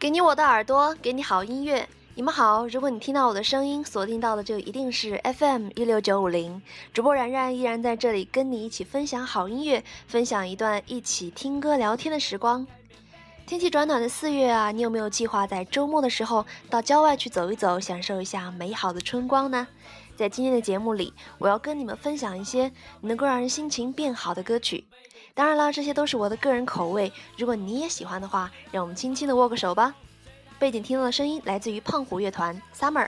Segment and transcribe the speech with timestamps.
[0.00, 1.86] 给你我的耳朵，给你好音乐。
[2.18, 6.60] 你们好，如果你听到我的声音，锁定到的就一定是 FM 一六九五零，
[6.92, 12.66] 主播然然依然在这里跟你一起分享好音乐，分享一段一起听歌聊天的时光。
[13.46, 19.68] 天气转暖的四月啊，你有没有计划在周末的时候到郊外去走一走，享受一下美好的春光呢？
[20.16, 22.72] 在今天的节目里，我要跟你们分享一些
[23.02, 24.88] 能够让人心情变好的歌曲。
[25.34, 27.12] 当然了，这些都是我的个人口味。
[27.36, 29.94] 如果你也喜欢的话，让我们轻轻的握个手吧。
[30.58, 33.04] 背景听到的声音来自于胖虎乐团《Summer》。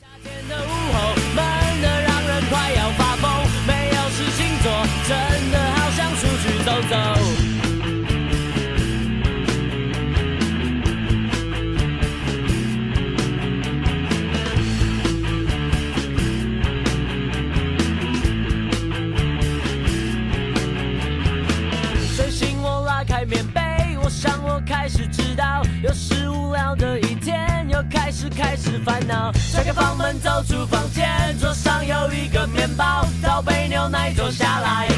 [0.00, 3.30] 夏天的午后，闷得让人快要发疯，
[3.68, 4.72] 没有事情做，
[5.06, 7.35] 真的好想出去走走。
[26.66, 29.30] 新的一天，又开始开始烦恼。
[29.52, 31.06] 推开房门走出房间，
[31.38, 34.88] 桌上有一个面包，倒杯牛奶坐下来，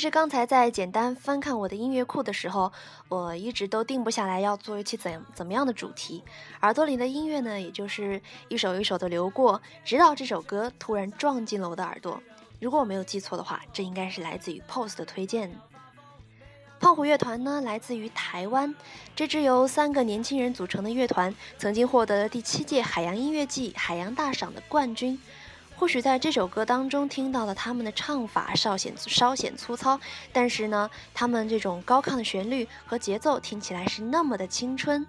[0.00, 2.72] 其实刚才在简单翻看我的音乐库的时候，
[3.10, 6.24] 我一直都定不下来要做一期怎怎么样的主题。
[6.62, 12.18] 耳朵里的音乐呢，也就是一首一首的流过，直到这首歌突然撞进了我的耳朵。
[12.60, 15.54] 如果我没有记错的话，这应该是来自于 POSE 的推荐。
[16.80, 18.74] 胖虎乐团呢，来自于台湾，
[19.14, 25.20] 这支由三个年轻人组成的乐团，曾经获得了第七届海洋音乐季海洋大赏的冠军。
[25.80, 29.98] 或许在这首歌当中听到了他们的唱法稍显稍显粗糙，
[30.30, 35.06] 但是呢，他们这种高亢的旋律和节奏听起来是那么的青春，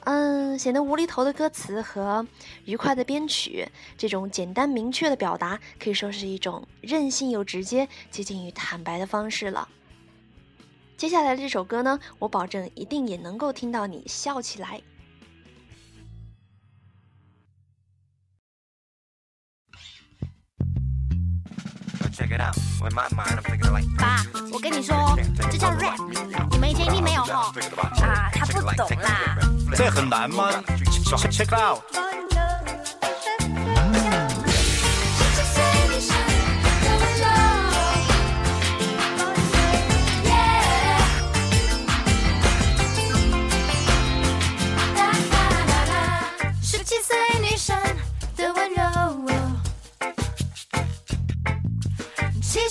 [0.00, 2.26] 嗯，显得无厘头的歌词和
[2.64, 9.68] 愉快的编曲，这种简单明确的表达可以说是一种任性又直接、接近于坦白的方式了。
[10.96, 14.82] 接下来的这首歌呢，我保证一定也能够听到你笑起来。
[23.96, 25.16] 爸，我跟你说，
[25.50, 25.96] 这叫 rap，
[26.50, 27.52] 你们以前一定没有哈。
[28.00, 29.38] 啊，他不懂啦。
[29.76, 30.50] 这很难吗
[31.04, 31.82] ？Check check it out。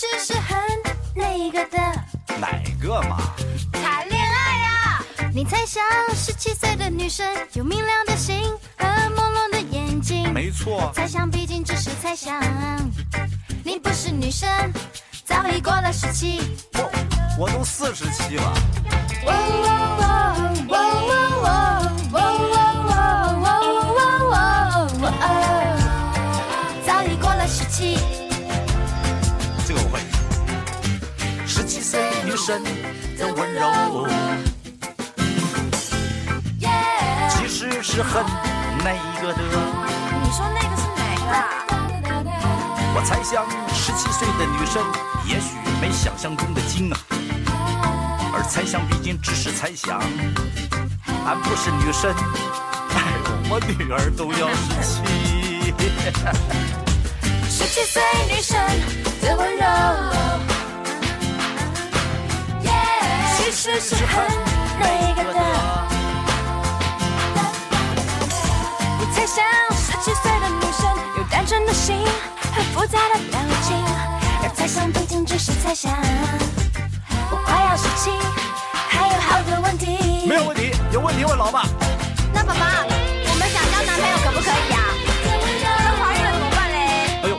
[0.00, 0.58] 其实是很
[1.14, 1.76] 那个的。
[2.38, 2.48] 哪
[2.80, 3.18] 个嘛？
[3.70, 5.82] 谈恋爱呀、你猜想，
[6.14, 10.32] 十七岁的女生有明亮的心和朦胧的眼睛。
[10.32, 12.40] 没错，猜想毕竟只是猜想，
[13.62, 14.48] 你不是女生，
[15.22, 16.56] 早已过了十七。
[16.72, 16.90] 我
[17.40, 18.54] 我都四十七了。
[32.58, 34.08] 的温柔，
[37.28, 38.24] 其实是很
[38.78, 39.38] 那个的。
[40.22, 41.38] 你说那个是哪个啊？
[42.94, 44.82] 我猜想，十七岁的女生
[45.26, 46.98] 也许没想象中的精啊，
[48.34, 50.00] 而猜想毕竟只是猜想，
[51.26, 52.12] 俺不是女生，
[52.94, 55.02] 哎呦，我女儿都要十七。
[57.48, 58.58] 十七岁女生
[59.22, 59.62] 的温柔，
[63.50, 64.24] 其实是很
[64.78, 65.40] 那个的。
[68.96, 69.42] 我猜想，
[69.76, 70.88] 十七岁的女生
[71.18, 71.96] 有单纯的心
[72.52, 73.76] 和复杂的表情，
[74.44, 75.92] 而猜想毕竟只是猜想。
[77.32, 78.12] 我快要十七，
[78.88, 80.28] 还有好多问题。
[80.28, 81.64] 没有问题，有问题问老爸。
[82.32, 84.78] 那爸爸，我们想交男朋友可不可以啊？
[85.26, 86.76] 那怀孕了怎么办嘞？
[87.24, 87.36] 哎呦，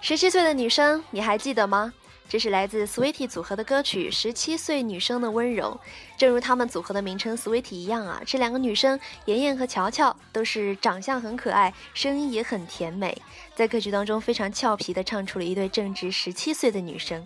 [0.00, 1.92] 十七岁的女生，你还记得吗？
[2.28, 5.78] 这是来自 Sweetie 组合的歌曲《十七岁女生的温柔》。
[6.18, 13.16] 正如他们组合的名称 Sweetie 一样啊，这两个女生妍妍和乔乔都是长相很可爱，声音也很甜美，
[13.54, 17.24] 在歌曲当中非常俏皮地唱出了一对正值十七岁的女生。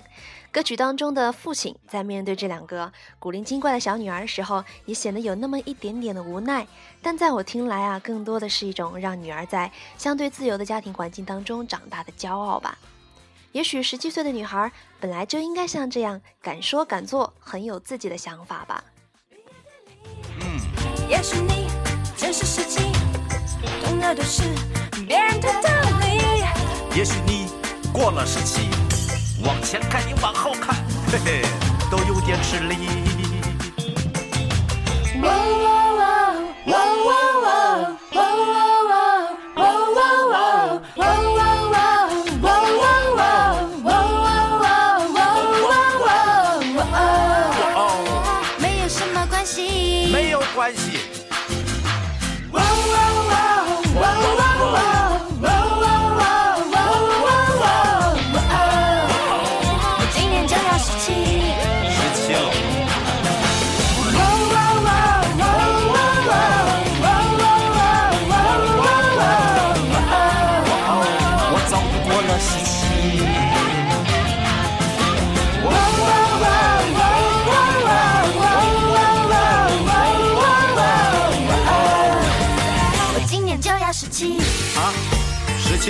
[0.53, 6.67] 歌曲当中的父亲在面对这两个古灵精怪的小女儿的时候，也显得有那么一点点的无奈。
[7.01, 12.77] 但在我听来啊，更多的是一种让女儿在相对自由的家庭环境当中长大的骄傲吧。
[13.53, 14.71] 也许十七岁的女孩
[15.01, 18.85] 本来就应该像这样敢说敢做，很有自己的想法吧。
[20.41, 20.61] 嗯
[21.09, 21.67] 也许你
[22.17, 22.93] 真是十七，
[23.85, 24.43] 懂的都是
[25.07, 25.69] 别人的道
[25.99, 26.45] 理。
[26.97, 27.49] 也许你
[27.93, 28.69] 过了十七，
[29.45, 30.77] 往前看你往后看，
[31.11, 31.43] 嘿嘿，
[31.91, 33.10] 都有点吃力。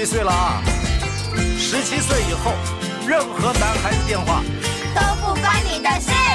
[0.00, 0.62] 七岁了啊！
[1.58, 2.54] 十七岁以后，
[3.06, 4.42] 任何男孩子电话，
[4.94, 6.29] 都不关你的事。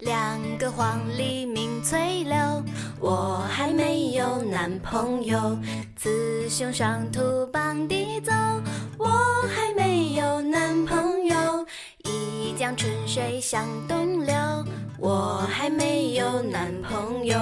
[0.00, 2.36] 两个黄鹂鸣翠柳，
[2.98, 5.56] 我还没有男朋友。
[5.96, 8.32] 雌雄双兔傍地走，
[8.98, 9.06] 我
[9.54, 11.64] 还没有男朋友。
[12.02, 14.34] 一江春水向东流，
[14.98, 17.38] 我还没有男朋友。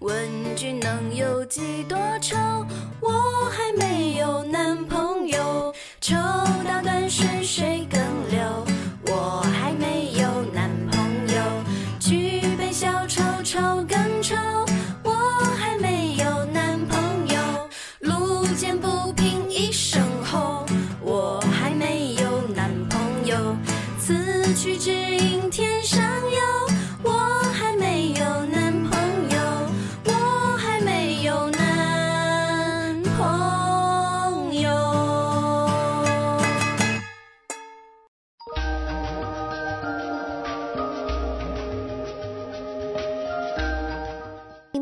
[0.00, 0.14] 问
[0.54, 2.36] 君能有几多愁？
[3.00, 5.74] 我还没有男朋友。
[6.02, 7.85] 抽到断水水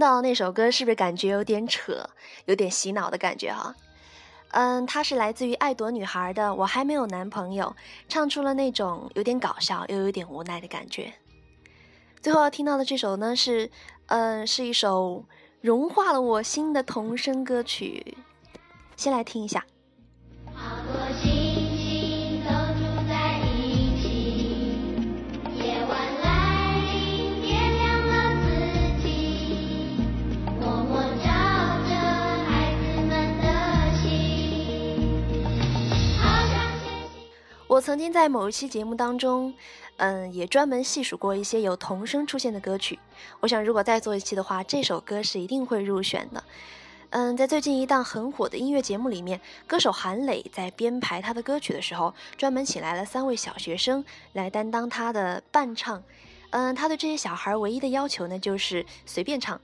[0.05, 2.11] 到那首歌，是不是感觉有点扯，
[2.45, 3.75] 有点洗脑的感觉哈、
[4.51, 7.75] 嗯，它是来自于爱朵女孩的《我还没有男朋友》，
[8.07, 11.15] 唱出了那种有点搞笑又有点无奈的感觉。
[12.21, 13.71] 最后要听到的这首呢是，
[14.09, 15.25] 嗯，是一首
[15.63, 18.19] 融化了我心的童声歌曲，
[18.97, 19.65] 先来听一下。
[37.85, 39.53] 曾经在某一期节目当中，
[39.99, 42.99] 嗯，也专门细数过一些有童声出现的歌曲。
[43.41, 46.43] 我想，如果再做一期的话，这首歌是一定会入选的。
[47.11, 56.03] 嗯，在最近一档很火的音乐节目里面，歌手韩磊在编排他的歌曲的时候，专门请来了三位小学生来担当他的伴唱。
[56.53, 59.61] 嗯，他对这些小孩唯一的要求呢，就是随便唱。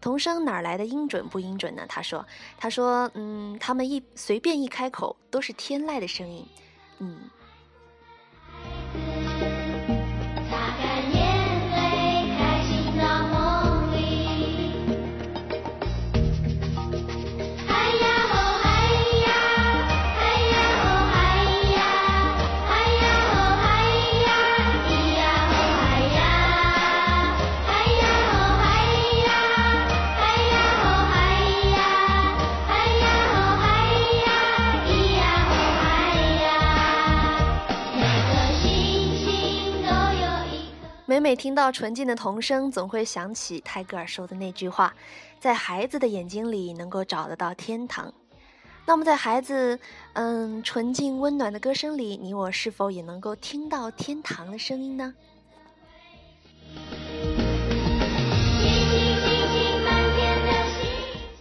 [0.00, 1.84] 童声哪儿来的音准不音准呢？
[1.88, 2.24] 他说，
[2.56, 6.46] 他说，嗯，他们一随便一开口都是天籁的声音。
[7.00, 7.18] 嗯，
[41.14, 44.92] 每每听到纯净的童声，总会想起泰戈尔说的那句话
[45.38, 48.12] ：“在孩子的眼睛里能够找得到天堂。”
[48.84, 49.78] 那么，在孩子
[50.14, 55.14] 嗯纯净温暖的歌声里，你我是否也能够听到天堂的声音呢？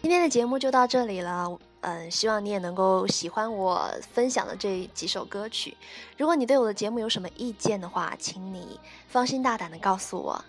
[0.04, 5.76] 今天的节目就到这里了，嗯，希望你也能够喜欢我分享的这几首歌曲。
[6.18, 10.44] 如果你对我的节目有什么意见的话，请你放心大胆的告诉我。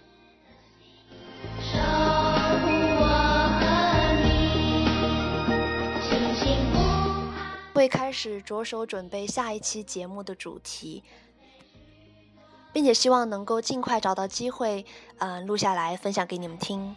[7.74, 11.02] 会开始着手准备下一期节目的主题，
[12.72, 14.86] 并且希望能够尽快找到机会，
[15.18, 16.94] 嗯、录下来分享给你们听。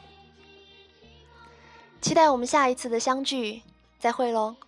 [2.00, 3.64] 期待我们下一次的相聚，
[4.00, 4.67] 再会喽。